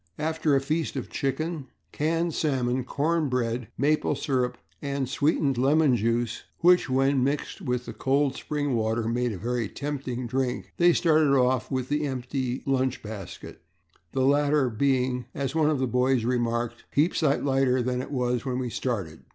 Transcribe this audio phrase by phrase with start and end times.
[0.17, 6.89] After a feast of chicken, canned salmon, cornbread, maple syrup, and sweetened lemon juice, which,
[6.89, 11.87] when mixed with cold spring water made a very tempting drink, they started off with
[11.89, 13.61] the empty lunch basket,
[14.11, 18.09] the latter being, as one of the boys remarked, "a heap sight lighter than it
[18.09, 19.23] was when we started."